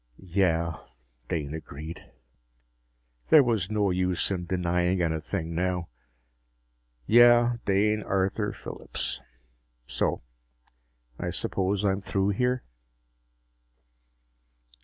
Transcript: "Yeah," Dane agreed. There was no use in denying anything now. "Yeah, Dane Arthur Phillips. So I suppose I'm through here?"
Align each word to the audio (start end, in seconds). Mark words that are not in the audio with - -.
"Yeah," 0.33 0.79
Dane 1.29 1.53
agreed. 1.53 2.11
There 3.29 3.43
was 3.43 3.69
no 3.69 3.91
use 3.91 4.31
in 4.31 4.47
denying 4.47 4.99
anything 4.99 5.53
now. 5.53 5.89
"Yeah, 7.05 7.57
Dane 7.65 8.01
Arthur 8.01 8.51
Phillips. 8.51 9.21
So 9.85 10.23
I 11.19 11.29
suppose 11.29 11.85
I'm 11.85 12.01
through 12.01 12.29
here?" 12.29 12.63